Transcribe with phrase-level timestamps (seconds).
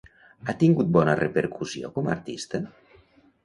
[0.47, 2.67] Ha tingut bona repercussió com a artista?